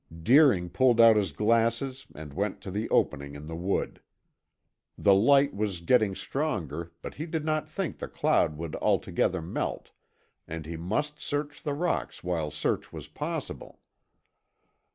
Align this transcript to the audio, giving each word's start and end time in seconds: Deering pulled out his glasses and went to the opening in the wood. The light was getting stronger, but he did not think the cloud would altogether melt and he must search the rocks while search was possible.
Deering 0.23 0.67
pulled 0.71 0.99
out 0.99 1.15
his 1.15 1.31
glasses 1.31 2.07
and 2.15 2.33
went 2.33 2.59
to 2.59 2.71
the 2.71 2.89
opening 2.89 3.35
in 3.35 3.45
the 3.45 3.55
wood. 3.55 4.01
The 4.97 5.13
light 5.13 5.53
was 5.53 5.79
getting 5.79 6.15
stronger, 6.15 6.91
but 7.03 7.13
he 7.13 7.27
did 7.27 7.45
not 7.45 7.69
think 7.69 7.99
the 7.99 8.07
cloud 8.07 8.57
would 8.57 8.75
altogether 8.77 9.43
melt 9.43 9.91
and 10.47 10.65
he 10.65 10.75
must 10.75 11.19
search 11.19 11.61
the 11.61 11.75
rocks 11.75 12.23
while 12.23 12.49
search 12.49 12.91
was 12.91 13.09
possible. 13.09 13.79